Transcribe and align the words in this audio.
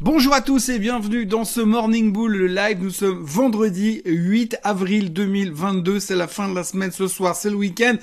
Bonjour 0.00 0.32
à 0.32 0.40
tous 0.42 0.68
et 0.68 0.78
bienvenue 0.78 1.26
dans 1.26 1.44
ce 1.44 1.60
Morning 1.60 2.12
Bull 2.12 2.46
live. 2.46 2.80
Nous 2.80 2.90
sommes 2.90 3.20
vendredi 3.20 4.00
8 4.04 4.58
avril 4.62 5.12
2022. 5.12 5.98
C'est 5.98 6.14
la 6.14 6.28
fin 6.28 6.48
de 6.48 6.54
la 6.54 6.62
semaine 6.62 6.92
ce 6.92 7.08
soir, 7.08 7.34
c'est 7.34 7.50
le 7.50 7.56
week-end. 7.56 7.96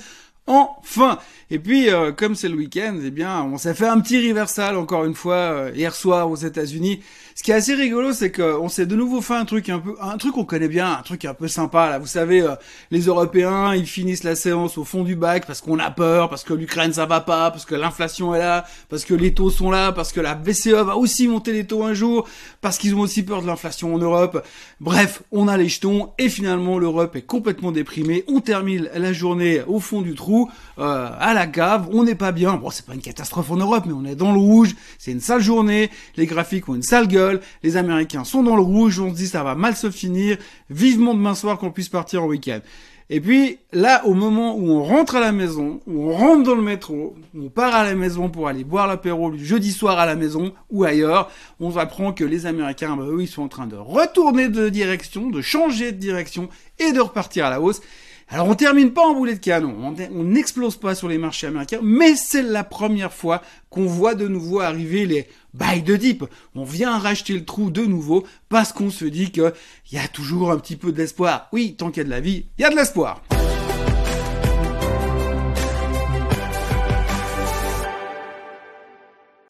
Enfin 0.46 1.18
Et 1.50 1.58
puis, 1.58 1.88
euh, 1.88 2.12
comme 2.12 2.34
c'est 2.34 2.50
le 2.50 2.54
week-end, 2.54 3.00
eh 3.02 3.10
bien, 3.10 3.42
on 3.44 3.56
s'est 3.56 3.72
fait 3.72 3.86
un 3.86 3.98
petit 4.00 4.28
reversal 4.28 4.76
encore 4.76 5.06
une 5.06 5.14
fois 5.14 5.36
euh, 5.36 5.72
hier 5.74 5.94
soir 5.94 6.30
aux 6.30 6.36
États-Unis. 6.36 7.00
Ce 7.38 7.42
qui 7.42 7.50
est 7.50 7.54
assez 7.54 7.74
rigolo, 7.74 8.14
c'est 8.14 8.32
qu'on 8.32 8.70
s'est 8.70 8.86
de 8.86 8.96
nouveau 8.96 9.20
fait 9.20 9.34
un 9.34 9.44
truc 9.44 9.68
un 9.68 9.78
peu, 9.78 9.94
un 10.00 10.16
truc 10.16 10.32
qu'on 10.32 10.46
connaît 10.46 10.68
bien, 10.68 10.90
un 10.90 11.02
truc 11.02 11.26
un 11.26 11.34
peu 11.34 11.48
sympa. 11.48 11.90
Là, 11.90 11.98
vous 11.98 12.06
savez, 12.06 12.40
euh, 12.40 12.54
les 12.90 13.02
Européens, 13.02 13.74
ils 13.74 13.86
finissent 13.86 14.24
la 14.24 14.34
séance 14.34 14.78
au 14.78 14.84
fond 14.84 15.04
du 15.04 15.16
bac 15.16 15.44
parce 15.46 15.60
qu'on 15.60 15.78
a 15.78 15.90
peur, 15.90 16.30
parce 16.30 16.44
que 16.44 16.54
l'Ukraine 16.54 16.94
ça 16.94 17.04
va 17.04 17.20
pas, 17.20 17.50
parce 17.50 17.66
que 17.66 17.74
l'inflation 17.74 18.34
est 18.34 18.38
là, 18.38 18.64
parce 18.88 19.04
que 19.04 19.12
les 19.12 19.34
taux 19.34 19.50
sont 19.50 19.70
là, 19.70 19.92
parce 19.92 20.12
que 20.12 20.20
la 20.22 20.34
BCE 20.34 20.68
va 20.68 20.96
aussi 20.96 21.28
monter 21.28 21.52
les 21.52 21.66
taux 21.66 21.84
un 21.84 21.92
jour, 21.92 22.26
parce 22.62 22.78
qu'ils 22.78 22.94
ont 22.94 23.00
aussi 23.00 23.22
peur 23.22 23.42
de 23.42 23.46
l'inflation 23.46 23.94
en 23.94 23.98
Europe. 23.98 24.42
Bref, 24.80 25.22
on 25.30 25.46
a 25.46 25.58
les 25.58 25.68
jetons 25.68 26.12
et 26.16 26.30
finalement 26.30 26.78
l'Europe 26.78 27.16
est 27.16 27.26
complètement 27.26 27.70
déprimée. 27.70 28.24
On 28.28 28.40
termine 28.40 28.88
la 28.94 29.12
journée 29.12 29.60
au 29.66 29.78
fond 29.78 30.00
du 30.00 30.14
trou 30.14 30.50
euh, 30.78 31.10
à 31.20 31.34
la 31.34 31.46
cave, 31.46 31.86
on 31.92 32.02
n'est 32.02 32.14
pas 32.14 32.32
bien. 32.32 32.54
Bon, 32.54 32.70
c'est 32.70 32.86
pas 32.86 32.94
une 32.94 33.02
catastrophe 33.02 33.50
en 33.50 33.56
Europe, 33.56 33.84
mais 33.86 33.92
on 33.92 34.06
est 34.06 34.16
dans 34.16 34.32
le 34.32 34.40
rouge. 34.40 34.74
C'est 34.98 35.12
une 35.12 35.20
sale 35.20 35.42
journée. 35.42 35.90
Les 36.16 36.24
graphiques 36.24 36.66
ont 36.70 36.74
une 36.74 36.82
sale 36.82 37.06
gueule. 37.08 37.25
Les 37.62 37.76
Américains 37.76 38.24
sont 38.24 38.42
dans 38.42 38.56
le 38.56 38.62
rouge. 38.62 39.00
On 39.00 39.10
se 39.10 39.16
dit 39.16 39.26
ça 39.26 39.42
va 39.42 39.54
mal 39.54 39.76
se 39.76 39.90
finir. 39.90 40.38
Vivement 40.70 41.14
demain 41.14 41.34
soir 41.34 41.58
qu'on 41.58 41.70
puisse 41.70 41.88
partir 41.88 42.22
en 42.22 42.26
week-end. 42.26 42.60
Et 43.08 43.20
puis 43.20 43.58
là, 43.72 44.04
au 44.04 44.14
moment 44.14 44.56
où 44.56 44.68
on 44.68 44.82
rentre 44.82 45.14
à 45.14 45.20
la 45.20 45.30
maison, 45.30 45.80
où 45.86 46.10
on 46.10 46.12
rentre 46.12 46.42
dans 46.42 46.56
le 46.56 46.62
métro, 46.62 47.14
on 47.38 47.48
part 47.48 47.72
à 47.72 47.84
la 47.84 47.94
maison 47.94 48.28
pour 48.28 48.48
aller 48.48 48.64
boire 48.64 48.88
l'apéro 48.88 49.30
le 49.30 49.38
jeudi 49.38 49.70
soir 49.70 50.00
à 50.00 50.06
la 50.06 50.16
maison 50.16 50.52
ou 50.70 50.82
ailleurs, 50.82 51.30
on 51.60 51.76
apprend 51.76 52.12
que 52.12 52.24
les 52.24 52.46
Américains, 52.46 52.96
bah, 52.96 53.04
ils 53.20 53.28
sont 53.28 53.42
en 53.42 53.48
train 53.48 53.68
de 53.68 53.76
retourner 53.76 54.48
de 54.48 54.68
direction, 54.68 55.30
de 55.30 55.40
changer 55.40 55.92
de 55.92 55.98
direction 55.98 56.48
et 56.80 56.92
de 56.92 56.98
repartir 56.98 57.46
à 57.46 57.50
la 57.50 57.60
hausse. 57.60 57.80
Alors 58.28 58.48
on 58.48 58.56
termine 58.56 58.92
pas 58.92 59.06
en 59.06 59.14
boulet 59.14 59.34
de 59.34 59.40
canon, 59.40 59.94
on 60.12 60.24
n'explose 60.24 60.76
pas 60.76 60.96
sur 60.96 61.08
les 61.08 61.16
marchés 61.16 61.46
américains, 61.46 61.78
mais 61.80 62.16
c'est 62.16 62.42
la 62.42 62.64
première 62.64 63.12
fois 63.12 63.40
qu'on 63.70 63.86
voit 63.86 64.16
de 64.16 64.26
nouveau 64.26 64.58
arriver 64.58 65.06
les 65.06 65.28
buy 65.54 65.80
de 65.82 65.94
dip. 65.94 66.24
On 66.56 66.64
vient 66.64 66.98
racheter 66.98 67.34
le 67.34 67.44
trou 67.44 67.70
de 67.70 67.82
nouveau 67.82 68.26
parce 68.48 68.72
qu'on 68.72 68.90
se 68.90 69.04
dit 69.04 69.30
qu'il 69.30 69.52
y 69.92 69.98
a 69.98 70.08
toujours 70.08 70.50
un 70.50 70.58
petit 70.58 70.76
peu 70.76 70.90
d'espoir. 70.90 71.48
Oui, 71.52 71.76
tant 71.78 71.90
qu'il 71.90 71.98
y 71.98 72.00
a 72.00 72.04
de 72.04 72.10
la 72.10 72.20
vie, 72.20 72.46
il 72.58 72.62
y 72.62 72.64
a 72.64 72.70
de 72.70 72.76
l'espoir. 72.76 73.22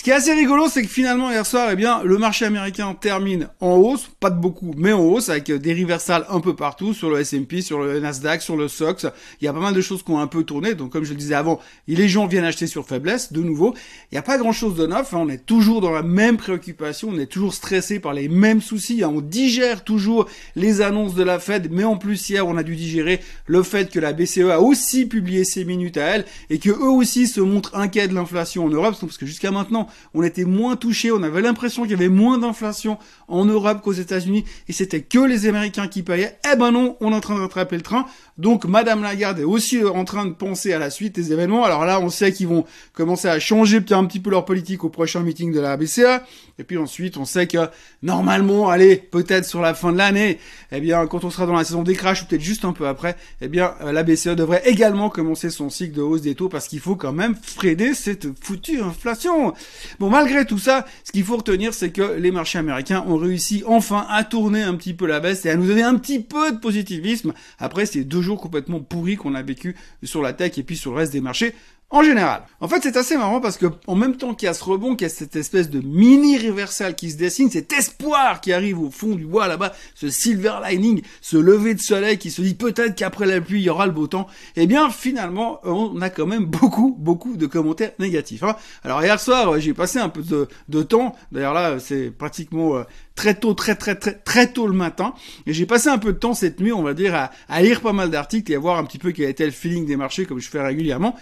Qui 0.06 0.10
est 0.10 0.14
assez 0.14 0.34
rigolo, 0.34 0.68
c'est 0.68 0.82
que 0.82 0.88
finalement 0.88 1.32
hier 1.32 1.44
soir, 1.44 1.70
eh 1.72 1.74
bien, 1.74 2.00
le 2.04 2.16
marché 2.16 2.44
américain 2.44 2.94
termine 2.94 3.48
en 3.58 3.74
hausse, 3.74 4.08
pas 4.20 4.30
de 4.30 4.38
beaucoup, 4.38 4.72
mais 4.76 4.92
en 4.92 5.00
hausse, 5.00 5.30
avec 5.30 5.50
des 5.50 5.74
reversals 5.74 6.24
un 6.28 6.38
peu 6.38 6.54
partout, 6.54 6.94
sur 6.94 7.10
le 7.10 7.18
S&P, 7.18 7.60
sur 7.60 7.80
le 7.80 7.98
Nasdaq, 7.98 8.40
sur 8.40 8.56
le 8.56 8.68
SOX. 8.68 9.06
Il 9.40 9.46
y 9.46 9.48
a 9.48 9.52
pas 9.52 9.58
mal 9.58 9.74
de 9.74 9.80
choses 9.80 10.04
qui 10.04 10.12
ont 10.12 10.20
un 10.20 10.28
peu 10.28 10.44
tourné. 10.44 10.76
Donc, 10.76 10.92
comme 10.92 11.02
je 11.02 11.10
le 11.10 11.16
disais 11.16 11.34
avant, 11.34 11.58
les 11.88 12.08
gens 12.08 12.28
viennent 12.28 12.44
acheter 12.44 12.68
sur 12.68 12.86
faiblesse, 12.86 13.32
de 13.32 13.42
nouveau. 13.42 13.74
Il 14.12 14.14
n'y 14.14 14.18
a 14.18 14.22
pas 14.22 14.38
grand 14.38 14.52
chose 14.52 14.76
de 14.76 14.86
neuf. 14.86 15.12
Hein. 15.12 15.22
On 15.22 15.28
est 15.28 15.44
toujours 15.44 15.80
dans 15.80 15.90
la 15.90 16.04
même 16.04 16.36
préoccupation. 16.36 17.08
On 17.10 17.18
est 17.18 17.26
toujours 17.26 17.52
stressé 17.52 17.98
par 17.98 18.12
les 18.12 18.28
mêmes 18.28 18.60
soucis. 18.60 19.02
Hein. 19.02 19.10
On 19.12 19.20
digère 19.20 19.82
toujours 19.82 20.28
les 20.54 20.82
annonces 20.82 21.16
de 21.16 21.24
la 21.24 21.40
Fed, 21.40 21.66
mais 21.72 21.82
en 21.82 21.96
plus 21.96 22.30
hier, 22.30 22.46
on 22.46 22.56
a 22.56 22.62
dû 22.62 22.76
digérer 22.76 23.18
le 23.46 23.64
fait 23.64 23.90
que 23.90 23.98
la 23.98 24.12
BCE 24.12 24.50
a 24.52 24.60
aussi 24.60 25.06
publié 25.06 25.42
ses 25.42 25.64
minutes 25.64 25.96
à 25.96 26.04
elle 26.04 26.26
et 26.48 26.60
que 26.60 26.70
eux 26.70 26.92
aussi 26.92 27.26
se 27.26 27.40
montrent 27.40 27.76
inquiets 27.76 28.06
de 28.06 28.14
l'inflation 28.14 28.66
en 28.66 28.68
Europe, 28.68 28.94
parce 29.00 29.18
que 29.18 29.26
jusqu'à 29.26 29.50
maintenant, 29.50 29.88
on 30.14 30.22
était 30.22 30.44
moins 30.44 30.76
touché, 30.76 31.10
on 31.12 31.22
avait 31.22 31.42
l'impression 31.42 31.82
qu'il 31.82 31.92
y 31.92 31.94
avait 31.94 32.08
moins 32.08 32.38
d'inflation 32.38 32.98
en 33.28 33.44
Europe 33.44 33.82
qu'aux 33.82 33.92
États-Unis 33.92 34.44
et 34.68 34.72
c'était 34.72 35.02
que 35.02 35.18
les 35.18 35.46
Américains 35.46 35.88
qui 35.88 36.02
payaient. 36.02 36.38
Eh 36.52 36.56
ben 36.56 36.70
non, 36.70 36.96
on 37.00 37.12
est 37.12 37.16
en 37.16 37.20
train 37.20 37.34
de 37.34 37.40
rattraper 37.40 37.76
le 37.76 37.82
train. 37.82 38.06
Donc 38.38 38.64
Madame 38.66 39.02
Lagarde 39.02 39.38
est 39.40 39.44
aussi 39.44 39.82
en 39.84 40.04
train 40.04 40.26
de 40.26 40.32
penser 40.32 40.72
à 40.72 40.78
la 40.78 40.90
suite 40.90 41.14
des 41.14 41.32
événements. 41.32 41.64
Alors 41.64 41.84
là, 41.84 42.00
on 42.00 42.10
sait 42.10 42.32
qu'ils 42.32 42.48
vont 42.48 42.64
commencer 42.92 43.28
à 43.28 43.38
changer 43.38 43.82
un 43.90 44.04
petit 44.04 44.20
peu 44.20 44.30
leur 44.30 44.44
politique 44.44 44.84
au 44.84 44.88
prochain 44.88 45.20
meeting 45.20 45.52
de 45.52 45.60
la 45.60 45.76
BCA. 45.76 46.24
Et 46.58 46.64
puis 46.64 46.78
ensuite, 46.78 47.16
on 47.16 47.24
sait 47.24 47.46
que 47.46 47.68
normalement, 48.02 48.70
allez, 48.70 48.96
peut-être 48.96 49.44
sur 49.44 49.60
la 49.60 49.74
fin 49.74 49.92
de 49.92 49.98
l'année, 49.98 50.38
eh 50.72 50.80
bien, 50.80 51.06
quand 51.06 51.24
on 51.24 51.30
sera 51.30 51.46
dans 51.46 51.54
la 51.54 51.64
saison 51.64 51.82
des 51.82 51.94
crashs 51.94 52.22
ou 52.22 52.26
peut-être 52.26 52.42
juste 52.42 52.64
un 52.64 52.72
peu 52.72 52.86
après, 52.86 53.16
eh 53.40 53.48
bien, 53.48 53.74
euh, 53.82 53.92
la 53.92 54.02
BCE 54.02 54.28
devrait 54.28 54.62
également 54.64 55.10
commencer 55.10 55.50
son 55.50 55.68
cycle 55.68 55.94
de 55.94 56.02
hausse 56.02 56.22
des 56.22 56.34
taux 56.34 56.48
parce 56.48 56.68
qu'il 56.68 56.80
faut 56.80 56.96
quand 56.96 57.12
même 57.12 57.34
freiner 57.34 57.94
cette 57.94 58.28
foutue 58.42 58.80
inflation. 58.80 59.52
Bon, 59.98 60.10
malgré 60.10 60.44
tout 60.44 60.58
ça, 60.58 60.86
ce 61.04 61.12
qu'il 61.12 61.24
faut 61.24 61.36
retenir, 61.36 61.74
c'est 61.74 61.90
que 61.90 62.16
les 62.18 62.30
marchés 62.30 62.58
américains 62.58 63.04
ont 63.06 63.16
réussi 63.16 63.62
enfin 63.66 64.06
à 64.08 64.24
tourner 64.24 64.62
un 64.62 64.74
petit 64.74 64.94
peu 64.94 65.06
la 65.06 65.20
baisse 65.20 65.44
et 65.46 65.50
à 65.50 65.56
nous 65.56 65.66
donner 65.66 65.82
un 65.82 65.96
petit 65.96 66.20
peu 66.20 66.52
de 66.52 66.58
positivisme 66.58 67.32
après 67.58 67.86
ces 67.86 68.04
deux 68.04 68.22
jours 68.22 68.40
complètement 68.40 68.80
pourris 68.80 69.16
qu'on 69.16 69.34
a 69.34 69.42
vécu 69.42 69.76
sur 70.02 70.22
la 70.22 70.32
tech 70.32 70.58
et 70.58 70.62
puis 70.62 70.76
sur 70.76 70.92
le 70.92 70.98
reste 70.98 71.12
des 71.12 71.20
marchés 71.20 71.54
en 71.90 72.02
général. 72.02 72.42
En 72.60 72.68
fait, 72.68 72.80
c'est 72.82 72.96
assez 72.96 73.16
marrant 73.16 73.40
parce 73.40 73.58
que 73.58 73.66
en 73.86 73.94
même 73.94 74.16
temps 74.16 74.34
qu'il 74.34 74.46
y 74.46 74.48
a 74.48 74.54
ce 74.54 74.64
rebond, 74.64 74.96
qu'il 74.96 75.06
y 75.06 75.10
a 75.10 75.14
cette 75.14 75.36
espèce 75.36 75.70
de 75.70 75.80
mini 75.80 76.36
reversal 76.36 76.96
qui 76.96 77.10
se 77.10 77.16
dessine, 77.16 77.48
cet 77.48 77.72
espoir 77.72 78.40
qui 78.40 78.52
arrive 78.52 78.80
au 78.80 78.90
fond 78.90 79.14
du 79.14 79.24
bois 79.24 79.46
là-bas, 79.46 79.72
ce 79.94 80.08
silver 80.08 80.54
lining, 80.68 81.02
ce 81.20 81.36
lever 81.36 81.74
de 81.74 81.80
soleil 81.80 82.18
qui 82.18 82.32
se 82.32 82.42
dit 82.42 82.54
peut-être 82.54 82.96
qu'après 82.96 83.26
la 83.26 83.40
pluie 83.40 83.60
il 83.60 83.64
y 83.64 83.70
aura 83.70 83.86
le 83.86 83.92
beau 83.92 84.08
temps. 84.08 84.26
Eh 84.56 84.66
bien, 84.66 84.90
finalement, 84.90 85.60
on 85.64 86.00
a 86.00 86.10
quand 86.10 86.26
même 86.26 86.46
beaucoup, 86.46 86.96
beaucoup 86.98 87.36
de 87.36 87.46
commentaires 87.46 87.92
négatifs. 88.00 88.42
Hein. 88.42 88.56
Alors 88.82 89.02
hier 89.02 89.20
soir, 89.20 89.60
j'ai 89.60 89.74
passé 89.74 90.00
un 90.00 90.08
peu 90.08 90.22
de, 90.68 90.82
temps. 90.82 91.14
D'ailleurs 91.30 91.54
là, 91.54 91.78
c'est 91.78 92.10
pratiquement 92.10 92.76
euh, 92.76 92.82
très 93.16 93.34
tôt, 93.34 93.54
très 93.54 93.74
très 93.74 93.94
très 93.94 94.12
très 94.12 94.52
tôt 94.52 94.66
le 94.66 94.74
matin. 94.74 95.14
Et 95.46 95.52
j'ai 95.52 95.66
passé 95.66 95.88
un 95.88 95.98
peu 95.98 96.12
de 96.12 96.18
temps 96.18 96.34
cette 96.34 96.60
nuit, 96.60 96.72
on 96.72 96.82
va 96.82 96.94
dire, 96.94 97.30
à, 97.48 97.62
lire 97.62 97.80
pas 97.80 97.92
mal 97.92 98.10
d'articles 98.10 98.52
et 98.52 98.54
à 98.54 98.58
voir 98.58 98.78
un 98.78 98.84
petit 98.84 98.98
peu 98.98 99.12
quel 99.12 99.28
était 99.28 99.46
le 99.46 99.50
feeling 99.50 99.86
des 99.86 99.96
marchés, 99.96 100.26
comme 100.26 100.38
je 100.38 100.48
fais 100.48 100.62
régulièrement. 100.62 101.16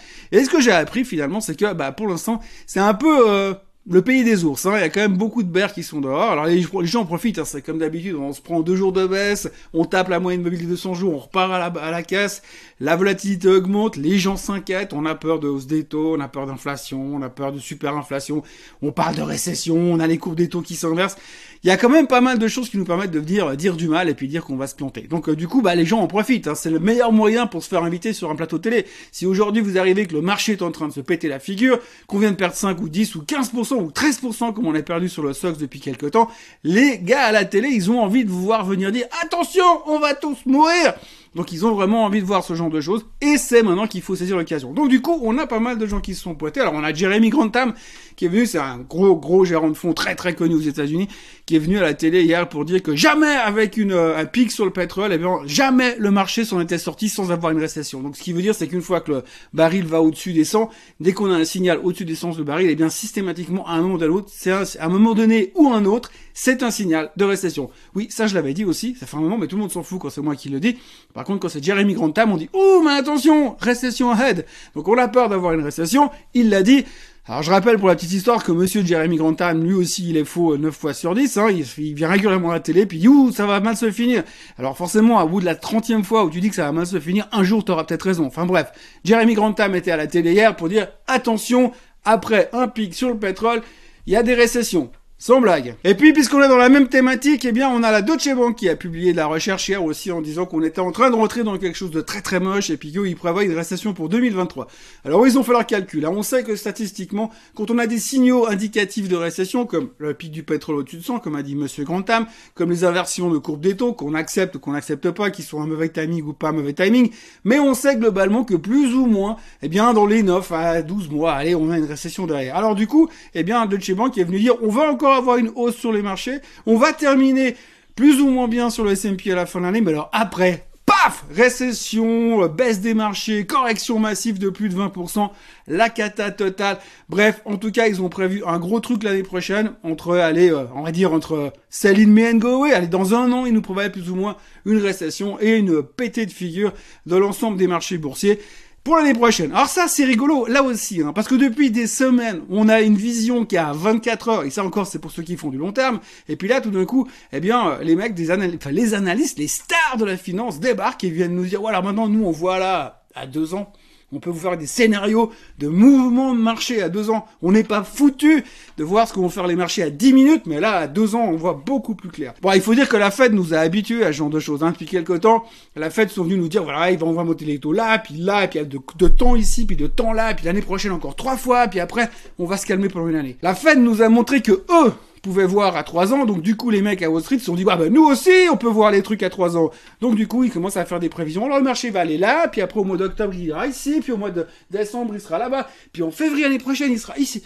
J'ai 0.59 0.71
appris 0.71 1.05
finalement, 1.05 1.41
c'est 1.41 1.59
que 1.59 1.73
bah, 1.73 1.91
pour 1.91 2.07
l'instant, 2.07 2.39
c'est 2.65 2.79
un 2.79 2.93
peu 2.93 3.29
euh, 3.29 3.53
le 3.87 4.01
pays 4.01 4.23
des 4.23 4.43
ours, 4.43 4.65
hein. 4.65 4.71
il 4.75 4.81
y 4.81 4.83
a 4.83 4.89
quand 4.89 5.01
même 5.01 5.15
beaucoup 5.15 5.43
de 5.43 5.47
bears 5.47 5.71
qui 5.71 5.83
sont 5.83 6.01
dehors. 6.01 6.31
Alors 6.31 6.45
les, 6.45 6.61
gens 6.87 7.01
en 7.01 7.05
profitent, 7.05 7.37
hein. 7.37 7.45
c'est 7.45 7.61
comme 7.61 7.77
d'habitude, 7.77 8.15
on 8.15 8.33
se 8.33 8.41
prend 8.41 8.61
deux 8.61 8.75
jours 8.75 8.91
de 8.91 9.05
baisse, 9.05 9.47
on 9.73 9.85
tape 9.85 10.09
la 10.09 10.19
moyenne 10.19 10.41
mobile 10.41 10.63
de 10.63 10.69
200 10.69 10.95
jours, 10.95 11.13
on 11.13 11.19
repart 11.19 11.51
à 11.51 11.59
la, 11.59 11.65
à 11.65 11.91
la 11.91 12.01
caisse, 12.01 12.41
la 12.79 12.95
volatilité 12.95 13.47
augmente, 13.47 13.95
les 13.95 14.17
gens 14.17 14.37
s'inquiètent, 14.37 14.93
on 14.93 15.05
a 15.05 15.13
peur 15.13 15.39
de 15.39 15.47
hausse 15.47 15.67
des 15.67 15.83
taux, 15.83 16.15
on 16.15 16.19
a 16.19 16.27
peur 16.27 16.47
d'inflation, 16.47 16.99
on 17.15 17.21
a 17.21 17.29
peur 17.29 17.51
de 17.51 17.59
superinflation, 17.59 18.41
on 18.81 18.91
parle 18.91 19.15
de 19.15 19.21
récession, 19.21 19.75
on 19.75 19.99
a 19.99 20.07
les 20.07 20.17
courbes 20.17 20.35
des 20.35 20.49
taux 20.49 20.61
qui 20.61 20.75
s'inversent. 20.75 21.17
Il 21.65 21.67
y 21.67 21.71
a 21.71 21.77
quand 21.77 21.89
même 21.89 22.05
pas 22.05 22.21
mal 22.21 22.37
de 22.37 22.47
choses 22.47 22.69
qui 22.69 22.77
nous 22.77 22.85
permettent 22.85 23.09
de 23.09 23.19
dire, 23.19 23.57
dire 23.57 23.75
du 23.75 23.87
mal 23.87 24.07
et 24.07 24.13
puis 24.13 24.27
dire 24.27 24.45
qu'on 24.45 24.55
va 24.55 24.67
se 24.67 24.75
planter. 24.75 25.01
Donc 25.01 25.29
euh, 25.29 25.35
du 25.35 25.47
coup, 25.47 25.63
bah, 25.63 25.73
les 25.73 25.83
gens 25.83 25.99
en 25.99 26.05
profitent. 26.05 26.47
Hein. 26.47 26.53
C'est 26.53 26.69
le 26.69 26.77
meilleur 26.77 27.11
moyen 27.11 27.47
pour 27.47 27.63
se 27.63 27.69
faire 27.69 27.83
inviter 27.83 28.13
sur 28.13 28.29
un 28.29 28.35
plateau 28.35 28.59
télé. 28.59 28.85
Si 29.11 29.25
aujourd'hui 29.25 29.63
vous 29.63 29.79
arrivez 29.79 30.05
que 30.05 30.13
le 30.13 30.21
marché 30.21 30.51
est 30.51 30.61
en 30.61 30.69
train 30.69 30.87
de 30.87 30.93
se 30.93 30.99
péter 30.99 31.27
la 31.27 31.39
figure, 31.39 31.79
qu'on 32.05 32.19
vient 32.19 32.29
de 32.29 32.35
perdre 32.35 32.55
5 32.55 32.79
ou 32.81 32.87
10 32.87 33.15
ou 33.15 33.23
15% 33.23 33.74
ou 33.75 33.89
13% 33.89 34.53
comme 34.53 34.67
on 34.67 34.75
a 34.75 34.81
perdu 34.81 35.09
sur 35.09 35.23
le 35.23 35.33
SOX 35.33 35.57
depuis 35.57 35.79
quelques 35.79 36.11
temps, 36.11 36.29
les 36.63 36.99
gars 36.99 37.25
à 37.25 37.31
la 37.31 37.45
télé, 37.45 37.69
ils 37.69 37.91
ont 37.91 38.01
envie 38.01 38.25
de 38.25 38.29
vous 38.29 38.41
voir 38.41 38.65
venir 38.65 38.91
dire 38.91 39.07
attention, 39.23 39.63
on 39.85 39.99
va 39.99 40.13
tous 40.13 40.37
mourir. 40.45 40.93
Donc 41.35 41.51
ils 41.51 41.65
ont 41.65 41.73
vraiment 41.73 42.05
envie 42.05 42.21
de 42.21 42.25
voir 42.25 42.43
ce 42.43 42.53
genre 42.55 42.69
de 42.69 42.79
choses 42.79 43.05
et 43.21 43.37
c'est 43.37 43.61
maintenant 43.61 43.87
qu'il 43.87 44.01
faut 44.01 44.15
saisir 44.15 44.37
l'occasion. 44.37 44.73
Donc 44.73 44.89
du 44.89 45.01
coup, 45.01 45.19
on 45.21 45.37
a 45.37 45.45
pas 45.47 45.59
mal 45.59 45.77
de 45.77 45.85
gens 45.85 45.99
qui 45.99 46.15
se 46.15 46.21
sont 46.21 46.33
pointés. 46.33 46.61
Alors 46.61 46.73
on 46.73 46.83
a 46.83 46.93
Jeremy 46.93 47.29
Grantham 47.29 47.73
qui 48.15 48.25
est 48.25 48.29
venu, 48.29 48.45
c'est 48.45 48.57
un 48.57 48.77
gros 48.77 49.15
gros 49.17 49.43
gérant 49.43 49.69
de 49.69 49.73
fonds 49.75 49.93
très 49.93 50.15
très 50.15 50.33
connu 50.33 50.55
aux 50.55 50.61
États-Unis, 50.61 51.09
qui 51.45 51.57
est 51.57 51.59
venu 51.59 51.77
à 51.77 51.81
la 51.81 51.93
télé 51.93 52.23
hier 52.23 52.47
pour 52.47 52.63
dire 52.63 52.81
que 52.81 52.95
jamais 52.95 53.35
avec 53.35 53.75
une 53.75 53.91
euh, 53.91 54.17
un 54.17 54.25
pic 54.25 54.51
sur 54.51 54.63
le 54.63 54.71
pétrole, 54.71 55.11
eh 55.11 55.17
bien 55.17 55.39
jamais 55.45 55.95
le 55.99 56.11
marché 56.11 56.45
s'en 56.45 56.61
était 56.61 56.77
sorti 56.77 57.09
sans 57.09 57.31
avoir 57.31 57.51
une 57.51 57.59
récession. 57.59 58.01
Donc 58.01 58.15
ce 58.15 58.23
qui 58.23 58.31
veut 58.31 58.41
dire 58.41 58.55
c'est 58.55 58.67
qu'une 58.67 58.81
fois 58.81 59.01
que 59.01 59.11
le 59.11 59.23
baril 59.53 59.85
va 59.85 60.01
au-dessus 60.01 60.31
des 60.31 60.45
100, 60.45 60.69
dès 61.01 61.11
qu'on 61.11 61.29
a 61.31 61.35
un 61.35 61.45
signal 61.45 61.79
au-dessus 61.83 62.05
des 62.05 62.15
100 62.15 62.35
de 62.37 62.43
baril, 62.43 62.69
eh 62.69 62.75
bien 62.75 62.89
systématiquement 62.89 63.67
à 63.67 63.73
un 63.73 63.81
moment 63.81 63.97
l'autre, 64.05 64.29
c'est 64.31 64.51
à 64.51 64.65
un 64.79 64.89
moment 64.89 65.13
donné 65.13 65.51
ou 65.55 65.69
un 65.69 65.85
autre, 65.85 66.11
c'est 66.33 66.63
un 66.63 66.71
signal 66.71 67.11
de 67.17 67.25
récession. 67.25 67.69
Oui, 67.95 68.07
ça 68.09 68.27
je 68.27 68.35
l'avais 68.35 68.53
dit 68.53 68.65
aussi, 68.65 68.95
ça 68.95 69.05
fait 69.05 69.17
un 69.17 69.21
moment, 69.21 69.37
mais 69.37 69.47
tout 69.47 69.55
le 69.55 69.61
monde 69.61 69.71
s'en 69.71 69.83
fout 69.83 69.99
quand 69.99 70.09
c'est 70.09 70.21
moi 70.21 70.35
qui 70.35 70.49
le 70.49 70.59
dis. 70.59 70.77
Contre, 71.25 71.41
quand 71.41 71.49
c'est 71.49 71.63
Jeremy 71.63 71.93
Grantham, 71.93 72.31
on 72.31 72.37
dit 72.37 72.49
oh 72.53 72.81
mais 72.83 72.93
attention, 72.93 73.57
récession 73.59 74.11
ahead. 74.11 74.45
Donc 74.75 74.87
on 74.87 74.97
a 74.97 75.07
peur 75.07 75.29
d'avoir 75.29 75.53
une 75.53 75.63
récession. 75.63 76.09
Il 76.33 76.49
l'a 76.49 76.63
dit. 76.63 76.85
Alors 77.27 77.41
je 77.41 77.49
rappelle 77.49 77.79
pour 77.79 77.87
la 77.87 77.95
petite 77.95 78.13
histoire 78.13 78.43
que 78.43 78.51
Monsieur 78.51 78.85
Jeremy 78.85 79.17
Grantham, 79.17 79.63
lui 79.63 79.73
aussi, 79.73 80.11
il 80.11 80.15
est 80.15 80.25
faux 80.25 80.57
9 80.57 80.75
fois 80.75 80.93
sur 80.93 81.15
10. 81.15 81.37
Hein, 81.37 81.47
il, 81.49 81.95
vient 81.95 82.07
régulièrement 82.07 82.51
à 82.51 82.53
la 82.53 82.59
télé, 82.59 82.85
puis 82.85 83.07
ouh, 83.07 83.31
ça 83.31 83.47
va 83.47 83.59
mal 83.59 83.75
se 83.75 83.89
finir. 83.89 84.23
Alors 84.59 84.77
forcément, 84.77 85.17
à 85.17 85.25
bout 85.25 85.39
de 85.39 85.45
la 85.45 85.55
30 85.55 86.03
fois 86.03 86.23
où 86.23 86.29
tu 86.29 86.39
dis 86.39 86.49
que 86.49 86.55
ça 86.55 86.65
va 86.65 86.71
mal 86.71 86.85
se 86.85 86.99
finir, 86.99 87.27
un 87.31 87.43
jour 87.43 87.65
t'auras 87.65 87.83
peut-être 87.83 88.03
raison. 88.03 88.27
Enfin 88.27 88.45
bref, 88.45 88.71
Jeremy 89.03 89.33
Grantham 89.33 89.73
était 89.73 89.89
à 89.89 89.97
la 89.97 90.05
télé 90.05 90.33
hier 90.33 90.55
pour 90.55 90.69
dire 90.69 90.87
attention, 91.07 91.71
après 92.03 92.47
un 92.53 92.67
pic 92.67 92.93
sur 92.93 93.09
le 93.09 93.17
pétrole, 93.17 93.63
il 94.05 94.13
y 94.13 94.15
a 94.15 94.21
des 94.21 94.35
récessions. 94.35 94.91
Sans 95.17 95.39
blague. 95.39 95.75
Et 95.85 95.95
puis, 95.95 96.11
puisqu'on 96.11 96.41
est 96.41 96.49
dans 96.49 96.57
la 96.57 96.67
même 96.67 96.89
thématique, 96.89 97.45
eh 97.45 97.53
bien, 97.53 97.69
on 97.69 97.83
a 97.83 97.91
la 97.91 98.01
Deutsche 98.01 98.35
Bank 98.35 98.57
qui 98.57 98.67
a 98.67 98.75
publié 98.75 99.13
de 99.13 99.17
la 99.17 99.27
recherche 99.27 99.69
hier 99.69 99.81
aussi 99.81 100.11
en 100.11 100.21
disant 100.21 100.45
qu'on 100.45 100.61
était 100.61 100.81
en 100.81 100.91
train 100.91 101.09
de 101.09 101.15
rentrer 101.15 101.45
dans 101.45 101.57
quelque 101.57 101.77
chose 101.77 101.89
de 101.89 102.01
très 102.01 102.21
très 102.21 102.41
moche 102.41 102.69
et 102.69 102.75
puis 102.75 102.91
qu'ils 102.91 103.15
prévoient 103.15 103.45
une 103.45 103.55
récession 103.55 103.93
pour 103.93 104.09
2023. 104.09 104.67
Alors, 105.05 105.25
ils 105.25 105.39
ont 105.39 105.43
fait 105.43 105.53
leur 105.53 105.65
calcul. 105.65 106.05
On 106.05 106.21
sait 106.21 106.43
que 106.43 106.57
statistiquement, 106.57 107.31
quand 107.55 107.71
on 107.71 107.77
a 107.77 107.87
des 107.87 107.97
signaux 107.97 108.45
indicatifs 108.45 109.07
de 109.07 109.15
récession, 109.15 109.65
comme 109.65 109.91
le 109.99 110.13
pic 110.13 110.31
du 110.31 110.43
pétrole 110.43 110.75
au-dessus 110.75 110.97
de 110.97 111.03
100, 111.03 111.19
comme 111.19 111.37
a 111.37 111.43
dit 111.43 111.55
Monsieur 111.55 111.85
Grantham, 111.85 112.25
comme 112.53 112.69
les 112.69 112.83
inversions 112.83 113.29
de 113.29 113.37
courbe 113.37 113.61
des 113.61 113.77
taux, 113.77 113.93
qu'on 113.93 114.15
accepte 114.15 114.55
ou 114.55 114.59
qu'on 114.59 114.73
n'accepte 114.73 115.11
pas, 115.11 115.31
qui 115.31 115.43
sont 115.43 115.61
un 115.61 115.65
mauvais 115.65 115.87
timing 115.87 116.25
ou 116.25 116.33
pas 116.33 116.49
un 116.49 116.51
mauvais 116.51 116.73
timing, 116.73 117.09
mais 117.45 117.57
on 117.57 117.73
sait 117.73 117.95
globalement 117.95 118.43
que 118.43 118.55
plus 118.55 118.93
ou 118.93 119.05
moins, 119.05 119.37
eh 119.61 119.69
bien, 119.69 119.93
dans 119.93 120.07
les 120.07 120.23
9 120.23 120.51
à 120.51 120.81
12 120.81 121.09
mois, 121.09 121.35
allez, 121.35 121.55
on 121.55 121.71
a 121.71 121.77
une 121.77 121.85
récession 121.85 122.27
derrière. 122.27 122.57
Alors, 122.57 122.75
du 122.75 122.85
coup, 122.85 123.07
eh 123.33 123.43
bien, 123.43 123.65
Deutsche 123.65 123.93
Bank 123.93 124.17
est 124.17 124.25
venu 124.25 124.39
dire, 124.39 124.55
on 124.61 124.67
va 124.67 124.91
encore 124.91 125.04
avoir 125.13 125.37
une 125.37 125.51
hausse 125.55 125.75
sur 125.75 125.91
les 125.91 126.01
marchés. 126.01 126.39
On 126.65 126.77
va 126.77 126.93
terminer 126.93 127.55
plus 127.95 128.21
ou 128.21 128.27
moins 128.27 128.47
bien 128.47 128.69
sur 128.69 128.83
le 128.83 128.91
S&P 128.91 129.31
à 129.31 129.35
la 129.35 129.45
fin 129.45 129.59
de 129.59 129.65
l'année, 129.65 129.81
mais 129.81 129.91
alors 129.91 130.09
après, 130.11 130.65
paf 130.85 131.25
Récession, 131.33 132.43
euh, 132.43 132.47
baisse 132.47 132.81
des 132.81 132.93
marchés, 132.93 133.45
correction 133.45 133.99
massive 133.99 134.37
de 134.37 134.49
plus 134.49 134.69
de 134.69 134.75
20%, 134.75 135.29
la 135.67 135.89
cata 135.89 136.31
totale. 136.31 136.77
Bref, 137.09 137.41
en 137.45 137.57
tout 137.57 137.71
cas, 137.71 137.87
ils 137.87 138.01
ont 138.01 138.09
prévu 138.09 138.43
un 138.45 138.59
gros 138.59 138.79
truc 138.79 139.03
l'année 139.03 139.23
prochaine, 139.23 139.73
entre, 139.83 140.15
allez, 140.17 140.51
euh, 140.51 140.65
on 140.75 140.83
va 140.83 140.91
dire, 140.91 141.13
entre 141.13 141.53
sell 141.69 141.99
in 141.99 142.07
me 142.07 142.33
and 142.33 142.37
go 142.37 142.55
away. 142.55 142.73
Allez, 142.73 142.87
dans 142.87 143.13
un 143.13 143.31
an, 143.31 143.45
ils 143.45 143.53
nous 143.53 143.61
prévoient 143.61 143.89
plus 143.89 144.09
ou 144.09 144.15
moins 144.15 144.37
une 144.65 144.79
récession 144.79 145.37
et 145.39 145.55
une 145.55 145.83
pétée 145.83 146.25
de 146.25 146.31
figure 146.31 146.73
de 147.05 147.15
l'ensemble 147.15 147.57
des 147.57 147.67
marchés 147.67 147.97
boursiers 147.97 148.39
pour 148.85 148.97
l'année 148.97 149.15
prochaine. 149.15 149.51
Alors 149.51 149.67
ça, 149.67 149.87
c'est 149.87 150.05
rigolo, 150.05 150.45
là 150.45 150.61
aussi, 150.61 151.01
hein, 151.01 151.11
parce 151.11 151.27
que 151.27 151.33
depuis 151.33 151.71
des 151.71 151.87
semaines, 151.87 152.41
on 152.51 152.69
a 152.69 152.81
une 152.81 152.95
vision 152.95 153.43
qui 153.43 153.57
a 153.57 153.73
24 153.73 154.29
heures, 154.29 154.43
et 154.43 154.51
ça 154.51 154.63
encore, 154.63 154.85
c'est 154.85 154.99
pour 154.99 155.09
ceux 155.09 155.23
qui 155.23 155.37
font 155.37 155.49
du 155.49 155.57
long 155.57 155.73
terme, 155.73 155.99
et 156.29 156.35
puis 156.35 156.47
là, 156.47 156.61
tout 156.61 156.69
d'un 156.69 156.85
coup, 156.85 157.07
eh 157.33 157.39
bien, 157.39 157.71
euh, 157.71 157.83
les 157.83 157.95
mecs, 157.95 158.13
des 158.13 158.31
enfin, 158.31 158.71
les 158.71 158.93
analystes, 158.93 159.39
les 159.39 159.47
stars 159.47 159.97
de 159.97 160.05
la 160.05 160.17
finance 160.17 160.59
débarquent 160.59 161.03
et 161.03 161.09
viennent 161.09 161.33
nous 161.33 161.45
dire, 161.45 161.61
voilà, 161.61 161.81
maintenant, 161.81 162.07
nous, 162.07 162.23
on 162.23 162.31
voit 162.31 162.59
là, 162.59 163.01
à 163.15 163.25
deux 163.25 163.55
ans, 163.55 163.73
on 164.11 164.19
peut 164.19 164.29
vous 164.29 164.39
faire 164.39 164.57
des 164.57 164.67
scénarios 164.67 165.31
de 165.59 165.67
mouvements 165.67 166.33
de 166.33 166.39
marché 166.39 166.81
à 166.81 166.89
deux 166.89 167.09
ans. 167.09 167.25
On 167.41 167.51
n'est 167.51 167.63
pas 167.63 167.83
foutu 167.83 168.43
de 168.77 168.83
voir 168.83 169.07
ce 169.07 169.13
que 169.13 169.19
vont 169.19 169.29
faire 169.29 169.47
les 169.47 169.55
marchés 169.55 169.83
à 169.83 169.89
dix 169.89 170.13
minutes, 170.13 170.43
mais 170.45 170.59
là, 170.59 170.77
à 170.77 170.87
deux 170.87 171.15
ans, 171.15 171.27
on 171.27 171.35
voit 171.35 171.61
beaucoup 171.65 171.95
plus 171.95 172.09
clair. 172.09 172.33
Bon, 172.41 172.51
il 172.53 172.61
faut 172.61 172.75
dire 172.75 172.87
que 172.87 172.97
la 172.97 173.11
Fed 173.11 173.33
nous 173.33 173.53
a 173.53 173.57
habitués 173.57 174.03
à 174.03 174.07
ce 174.07 174.17
genre 174.17 174.29
de 174.29 174.39
choses. 174.39 174.63
Hein. 174.63 174.71
Depuis 174.71 174.85
quelques 174.85 175.21
temps, 175.21 175.43
la 175.75 175.89
Fed 175.89 176.09
sont 176.09 176.23
venus 176.23 176.37
nous 176.37 176.47
dire, 176.47 176.63
voilà, 176.63 176.91
ils 176.91 176.97
vont, 176.97 177.09
on 177.09 177.13
va 177.13 177.23
monter 177.23 177.45
les 177.45 177.59
taux 177.59 177.73
là, 177.73 177.97
puis 177.99 178.15
là, 178.15 178.47
puis 178.47 178.59
il 178.59 178.61
y 178.61 178.65
a 178.65 178.67
de, 178.67 178.79
de 178.97 179.07
temps 179.07 179.35
ici, 179.35 179.65
puis 179.65 179.75
de 179.75 179.87
temps 179.87 180.13
là, 180.13 180.33
puis 180.33 180.45
l'année 180.45 180.61
prochaine 180.61 180.91
encore 180.91 181.15
trois 181.15 181.37
fois, 181.37 181.67
puis 181.67 181.79
après, 181.79 182.09
on 182.37 182.45
va 182.45 182.57
se 182.57 182.65
calmer 182.65 182.89
pendant 182.89 183.07
une 183.07 183.15
année. 183.15 183.37
La 183.41 183.55
Fed 183.55 183.79
nous 183.79 184.01
a 184.01 184.09
montré 184.09 184.41
que 184.41 184.51
eux, 184.51 184.93
pouvaient 185.25 185.47
voir 185.47 185.75
à 185.75 185.83
3 185.83 186.13
ans. 186.13 186.25
Donc 186.25 186.41
du 186.41 186.55
coup, 186.55 186.69
les 186.69 186.81
mecs 186.81 187.01
à 187.01 187.09
Wall 187.09 187.21
Street 187.21 187.39
se 187.39 187.45
sont 187.45 187.55
dit, 187.55 187.63
bah, 187.63 187.75
bah, 187.75 187.89
nous 187.89 188.03
aussi, 188.03 188.29
on 188.51 188.57
peut 188.57 188.69
voir 188.69 188.91
les 188.91 189.01
trucs 189.01 189.23
à 189.23 189.29
3 189.29 189.57
ans. 189.57 189.71
Donc 189.99 190.15
du 190.15 190.27
coup, 190.27 190.43
ils 190.43 190.51
commencent 190.51 190.77
à 190.77 190.85
faire 190.85 190.99
des 190.99 191.09
prévisions. 191.09 191.45
Alors 191.45 191.57
le 191.57 191.63
marché 191.63 191.89
va 191.89 192.01
aller 192.01 192.17
là, 192.17 192.47
puis 192.47 192.61
après 192.61 192.79
au 192.79 192.83
mois 192.83 192.97
d'octobre, 192.97 193.33
il 193.33 193.45
ira 193.45 193.65
ici, 193.67 193.99
puis 194.01 194.11
au 194.11 194.17
mois 194.17 194.31
de 194.31 194.45
décembre, 194.69 195.15
il 195.15 195.19
sera 195.21 195.39
là-bas, 195.39 195.67
puis 195.91 196.03
en 196.03 196.11
février 196.11 196.43
l'année 196.43 196.59
prochaine, 196.59 196.91
il 196.91 196.99
sera 196.99 197.17
ici. 197.17 197.43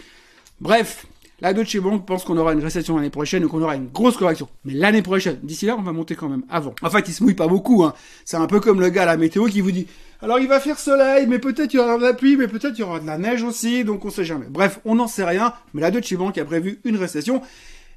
Bref, 0.60 1.06
la 1.40 1.54
Deutsche 1.54 1.78
Bank 1.78 2.04
pense 2.04 2.24
qu'on 2.24 2.36
aura 2.36 2.52
une 2.52 2.62
récession 2.62 2.96
l'année 2.96 3.08
prochaine 3.08 3.44
ou 3.44 3.48
qu'on 3.48 3.62
aura 3.62 3.74
une 3.74 3.88
grosse 3.88 4.18
correction. 4.18 4.48
Mais 4.66 4.74
l'année 4.74 5.00
prochaine, 5.00 5.38
d'ici 5.42 5.64
là, 5.64 5.74
on 5.78 5.82
va 5.82 5.92
monter 5.92 6.14
quand 6.14 6.28
même 6.28 6.44
avant. 6.50 6.74
En 6.82 6.90
fait, 6.90 7.08
il 7.08 7.14
se 7.14 7.22
mouille 7.22 7.34
pas 7.34 7.48
beaucoup. 7.48 7.82
Hein. 7.82 7.94
C'est 8.26 8.36
un 8.36 8.46
peu 8.46 8.60
comme 8.60 8.80
le 8.80 8.90
gars 8.90 9.04
à 9.04 9.06
la 9.06 9.16
météo 9.16 9.46
qui 9.46 9.62
vous 9.62 9.72
dit 9.72 9.86
alors 10.22 10.38
il 10.38 10.48
va 10.48 10.60
faire 10.60 10.78
soleil, 10.78 11.26
mais 11.26 11.38
peut-être 11.38 11.72
il 11.72 11.76
y 11.76 11.80
aura 11.80 11.96
de 11.96 12.02
la 12.02 12.12
pluie, 12.12 12.36
mais 12.36 12.48
peut-être 12.48 12.76
il 12.76 12.80
y 12.80 12.84
aura 12.84 13.00
de 13.00 13.06
la 13.06 13.18
neige 13.18 13.42
aussi, 13.42 13.84
donc 13.84 14.04
on 14.04 14.10
sait 14.10 14.24
jamais. 14.24 14.46
Bref, 14.48 14.80
on 14.84 14.94
n'en 14.94 15.06
sait 15.06 15.24
rien, 15.24 15.54
mais 15.72 15.80
la 15.80 15.90
Deutsche 15.90 16.14
Bank 16.14 16.36
a 16.36 16.44
prévu 16.44 16.80
une 16.84 16.96
récession 16.96 17.42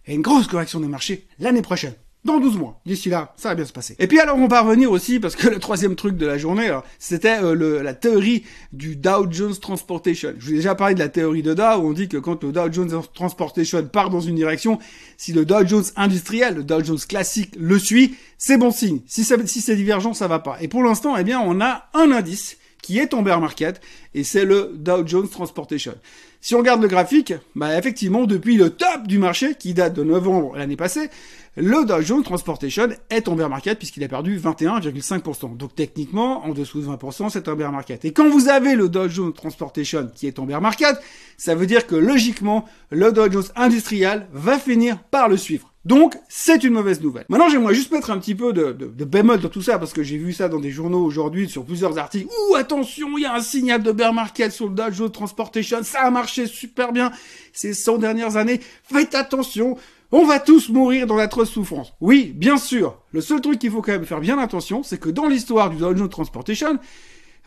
et 0.05 0.13
une 0.13 0.21
grosse 0.21 0.47
correction 0.47 0.79
des 0.79 0.87
marchés 0.87 1.27
l'année 1.39 1.61
prochaine. 1.61 1.93
Dans 2.25 2.39
12 2.39 2.57
mois. 2.57 2.79
D'ici 2.85 3.09
là, 3.09 3.33
ça 3.35 3.49
va 3.49 3.55
bien 3.55 3.65
se 3.65 3.73
passer. 3.73 3.95
Et 3.99 4.07
puis 4.07 4.19
alors 4.19 4.37
on 4.37 4.47
va 4.47 4.61
revenir 4.61 4.91
aussi, 4.91 5.19
parce 5.19 5.35
que 5.35 5.49
le 5.49 5.59
troisième 5.59 5.95
truc 5.95 6.15
de 6.15 6.25
la 6.25 6.37
journée, 6.37 6.71
c'était 6.97 7.43
euh, 7.43 7.83
la 7.83 7.93
théorie 7.93 8.43
du 8.71 8.95
Dow 8.95 9.27
Jones 9.29 9.55
Transportation. 9.55 10.33
Je 10.37 10.45
vous 10.45 10.51
ai 10.53 10.55
déjà 10.55 10.73
parlé 10.73 10.93
de 10.93 10.99
la 10.99 11.09
théorie 11.09 11.43
de 11.43 11.53
Dow, 11.53 11.81
où 11.81 11.89
on 11.89 11.93
dit 11.93 12.07
que 12.07 12.17
quand 12.17 12.43
le 12.43 12.53
Dow 12.53 12.71
Jones 12.71 13.01
Transportation 13.13 13.83
part 13.87 14.09
dans 14.09 14.21
une 14.21 14.35
direction, 14.35 14.79
si 15.17 15.33
le 15.33 15.43
Dow 15.43 15.65
Jones 15.65 15.83
industriel, 15.97 16.55
le 16.55 16.63
Dow 16.63 16.83
Jones 16.83 16.99
classique 16.99 17.53
le 17.59 17.77
suit, 17.77 18.15
c'est 18.37 18.57
bon 18.57 18.71
signe. 18.71 19.01
Si, 19.05 19.25
si 19.25 19.61
c'est 19.61 19.75
divergent, 19.75 20.13
ça 20.13 20.27
va 20.27 20.39
pas. 20.39 20.57
Et 20.61 20.69
pour 20.69 20.83
l'instant, 20.83 21.17
eh 21.17 21.25
bien, 21.25 21.41
on 21.41 21.59
a 21.59 21.89
un 21.93 22.11
indice 22.11 22.57
qui 22.83 22.99
est 22.99 23.13
en 23.13 23.21
bear 23.23 23.39
market, 23.39 23.81
et 24.13 24.23
c'est 24.23 24.45
le 24.45 24.71
Dow 24.75 25.05
Jones 25.05 25.27
Transportation. 25.27 25.95
Si 26.41 26.55
on 26.55 26.57
regarde 26.57 26.81
le 26.81 26.89
graphique, 26.89 27.33
bah 27.55 27.77
effectivement, 27.77 28.25
depuis 28.25 28.57
le 28.57 28.69
top 28.69 29.07
du 29.07 29.17
marché, 29.17 29.55
qui 29.55 29.73
date 29.73 29.93
de 29.93 30.03
novembre 30.03 30.57
l'année 30.57 30.75
passée, 30.75 31.09
le 31.55 31.85
Dow 31.85 32.01
Jones 32.01 32.23
Transportation 32.23 32.89
est 33.09 33.27
en 33.27 33.35
bear 33.35 33.49
market 33.49 33.77
puisqu'il 33.77 34.03
a 34.03 34.07
perdu 34.07 34.37
21,5%. 34.37 35.55
Donc 35.55 35.75
techniquement, 35.75 36.45
en 36.45 36.49
dessous 36.49 36.81
de 36.81 36.87
20%, 36.87 37.29
c'est 37.29 37.47
un 37.47 37.55
bear 37.55 37.71
market. 37.71 38.03
Et 38.05 38.11
quand 38.11 38.27
vous 38.27 38.49
avez 38.49 38.75
le 38.75 38.89
Dow 38.89 39.07
Jones 39.07 39.33
Transportation 39.33 40.09
qui 40.13 40.27
est 40.27 40.37
en 40.39 40.45
bear 40.45 40.59
market, 40.59 40.97
ça 41.37 41.55
veut 41.55 41.65
dire 41.65 41.87
que 41.87 41.95
logiquement, 41.95 42.65
le 42.89 43.11
Dow 43.11 43.31
Jones 43.31 43.43
industriel 43.55 44.27
va 44.33 44.59
finir 44.59 44.99
par 45.03 45.29
le 45.29 45.37
suivre. 45.37 45.73
Donc, 45.85 46.17
c'est 46.29 46.63
une 46.63 46.73
mauvaise 46.73 47.01
nouvelle. 47.01 47.25
Maintenant, 47.27 47.49
j'aimerais 47.49 47.73
juste 47.73 47.91
mettre 47.91 48.09
un 48.09 48.17
petit 48.17 48.35
peu 48.35 48.53
de, 48.53 48.71
de, 48.71 49.05
bémol 49.05 49.41
dans 49.41 49.49
tout 49.49 49.61
ça, 49.61 49.77
parce 49.77 49.91
que 49.91 50.01
j'ai 50.01 50.17
vu 50.17 50.31
ça 50.31 50.47
dans 50.47 50.59
des 50.59 50.71
journaux 50.71 51.03
aujourd'hui, 51.03 51.49
sur 51.49 51.65
plusieurs 51.65 51.97
articles. 51.97 52.27
Ouh, 52.27 52.55
attention, 52.55 53.09
il 53.17 53.23
y 53.23 53.25
a 53.25 53.35
un 53.35 53.41
signal 53.41 53.83
de 53.83 53.91
bear 53.91 54.02
market 54.11 54.51
sur 54.51 54.67
le 54.67 54.75
Dow 54.75 55.09
Transportation, 55.09 55.83
ça 55.83 56.01
a 56.01 56.09
marché 56.09 56.47
super 56.47 56.91
bien 56.91 57.11
ces 57.53 57.73
100 57.73 57.99
dernières 57.99 58.35
années. 58.35 58.59
Faites 58.83 59.15
attention, 59.15 59.77
on 60.11 60.25
va 60.25 60.39
tous 60.39 60.69
mourir 60.69 61.07
dans 61.07 61.15
l'atroce 61.15 61.49
souffrance. 61.49 61.93
Oui, 62.01 62.33
bien 62.35 62.57
sûr. 62.57 62.99
Le 63.11 63.21
seul 63.21 63.41
truc 63.41 63.59
qu'il 63.59 63.71
faut 63.71 63.81
quand 63.81 63.93
même 63.93 64.05
faire 64.05 64.19
bien 64.19 64.37
attention, 64.37 64.83
c'est 64.83 64.99
que 64.99 65.09
dans 65.09 65.27
l'histoire 65.27 65.69
du 65.69 65.77
Dow 65.77 65.95
Jones 65.95 66.09
Transportation, 66.09 66.77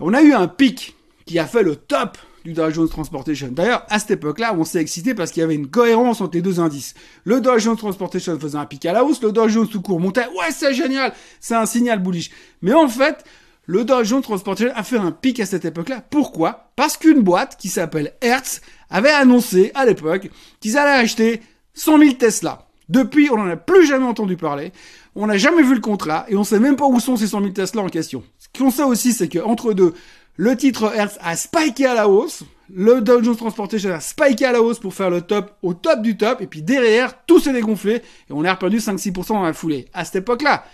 on 0.01 0.15
a 0.15 0.23
eu 0.23 0.33
un 0.33 0.49
pic 0.49 0.97
qui 1.27 1.39
a 1.39 1.47
fait 1.47 1.63
le 1.63 1.77
top 1.77 2.19
du 2.45 2.53
Dow 2.53 2.71
Jones 2.71 2.89
Transportation. 2.89 3.49
D'ailleurs, 3.51 3.85
à 3.89 3.99
cette 3.99 4.13
époque-là, 4.13 4.55
on 4.57 4.65
s'est 4.65 4.81
excité 4.81 5.15
parce 5.15 5.33
qu'il 5.33 5.41
y 5.41 5.45
avait 5.45 5.57
une 5.57 5.69
cohérence 5.69 6.21
entre 6.21 6.35
les 6.37 6.43
deux 6.43 6.61
indices. 6.61 6.95
Le 7.25 7.41
Dow 7.41 7.59
Jones 7.59 7.77
Transportation 7.77 8.39
faisait 8.39 8.59
un 8.59 8.67
pic 8.67 8.87
à 8.87 8.93
la 8.93 9.05
hausse, 9.05 9.21
le 9.23 9.33
Dow 9.33 9.49
Jones 9.49 9.69
tout 9.69 9.83
court 9.83 9.99
montait. 9.99 10.27
Ouais, 10.29 10.51
c'est 10.51 10.73
génial, 10.73 11.13
c'est 11.41 11.57
un 11.57 11.67
signal 11.67 12.01
bullish. 12.01 12.31
Mais 12.63 12.73
en 12.73 12.89
fait, 12.89 13.25
le 13.67 13.85
Dow 13.85 14.05
Jones 14.05 14.23
Transportation 14.23 14.73
a 14.75 14.83
fait 14.85 14.97
un 14.97 15.11
pic 15.11 15.41
à 15.41 15.47
cette 15.47 15.65
époque-là. 15.65 16.03
Pourquoi? 16.09 16.71
Parce 16.77 16.97
qu'une 16.97 17.21
boîte 17.21 17.57
qui 17.59 17.69
s'appelle 17.69 18.13
Hertz 18.21 18.61
avait 18.91 19.11
annoncé 19.11 19.73
à 19.75 19.85
l'époque 19.85 20.31
qu'ils 20.61 20.79
allaient 20.79 21.03
acheter 21.03 21.43
100 21.75 21.99
000 21.99 22.13
Tesla. 22.13 22.67
Depuis, 22.89 23.29
on 23.31 23.37
n'en 23.37 23.49
a 23.49 23.57
plus 23.57 23.85
jamais 23.85 24.07
entendu 24.07 24.37
parler. 24.37 24.73
On 25.17 25.27
n'a 25.27 25.37
jamais 25.37 25.63
vu 25.63 25.75
le 25.75 25.81
contrat 25.81 26.27
et 26.29 26.37
on 26.37 26.45
sait 26.45 26.61
même 26.61 26.77
pas 26.77 26.87
où 26.87 27.01
sont 27.01 27.17
ces 27.17 27.27
100 27.27 27.41
000 27.41 27.53
Tesla 27.53 27.83
en 27.83 27.89
question. 27.89 28.23
Ce 28.39 28.47
qu'on 28.57 28.71
sait 28.71 28.85
aussi, 28.85 29.13
c'est 29.13 29.29
qu'entre 29.29 29.73
deux, 29.73 29.95
le 30.37 30.57
titre 30.57 30.93
Hertz 30.95 31.19
a 31.21 31.35
spiké 31.35 31.87
à 31.87 31.95
la 31.95 32.09
hausse. 32.09 32.45
Le 32.73 33.01
Dow 33.01 33.23
Jones 33.23 33.37
Transportation 33.37 33.91
a 33.91 34.01
spiké 34.01 34.45
à 34.45 34.53
la 34.53 34.63
hausse 34.63 34.79
pour 34.79 34.95
faire 34.95 35.11
le 35.11 35.23
top 35.23 35.57
au 35.63 35.75
top 35.75 36.03
du 36.03 36.17
top. 36.17 36.41
Et 36.41 36.47
puis 36.47 36.63
derrière, 36.63 37.25
tout 37.27 37.41
s'est 37.41 37.53
dégonflé. 37.53 37.95
Et 37.95 38.33
on 38.33 38.45
a 38.45 38.53
reperdu 38.53 38.79
5-6% 38.79 39.29
dans 39.29 39.43
la 39.43 39.53
foulée. 39.53 39.87
À 39.93 40.05
cette 40.05 40.17
époque-là. 40.17 40.65